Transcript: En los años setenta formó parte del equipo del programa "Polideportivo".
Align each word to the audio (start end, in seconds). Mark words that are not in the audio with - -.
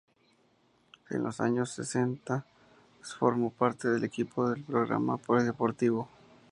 En 1.11 1.21
los 1.21 1.39
años 1.41 1.69
setenta 1.69 2.43
formó 3.03 3.51
parte 3.51 3.87
del 3.87 4.03
equipo 4.03 4.49
del 4.49 4.63
programa 4.63 5.17
"Polideportivo". 5.17 6.09